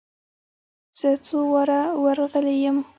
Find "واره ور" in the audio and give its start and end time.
1.51-2.15